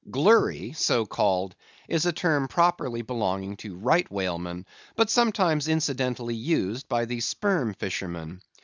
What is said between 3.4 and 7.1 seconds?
to right whalemen, but sometimes incidentally used by